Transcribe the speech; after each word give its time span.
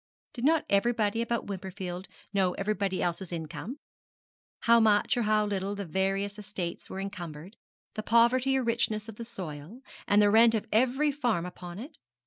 Did 0.33 0.45
not 0.45 0.65
everybody 0.67 1.21
about 1.21 1.45
Wimperfield 1.45 2.07
know 2.33 2.53
everybody 2.55 3.03
else's 3.03 3.31
income, 3.31 3.77
how 4.61 4.79
much 4.79 5.15
or 5.15 5.21
how 5.21 5.45
little 5.45 5.75
the 5.75 5.85
various 5.85 6.39
estates 6.39 6.89
were 6.89 6.99
encumbered, 6.99 7.55
the 7.93 8.01
poverty 8.01 8.57
or 8.57 8.63
richness 8.63 9.07
of 9.07 9.17
the 9.17 9.23
soil, 9.25 9.81
and 10.07 10.19
the 10.19 10.31
rent 10.31 10.55
of 10.55 10.65
every 10.71 11.11
farm 11.11 11.45
upon 11.45 11.77
it? 11.77 11.99